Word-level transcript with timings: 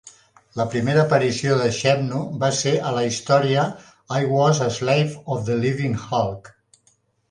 La 0.61 0.65
primera 0.69 1.03
aparició 1.07 1.57
de 1.59 1.67
Xemnu 1.81 2.23
va 2.45 2.51
ser 2.61 2.73
a 2.89 2.95
la 2.97 3.05
història 3.11 3.69
I 4.19 4.27
was 4.35 4.67
a 4.73 4.75
Slave 4.83 5.23
of 5.37 5.49
the 5.53 5.63
Living 5.65 5.99
Hulk! 6.11 6.57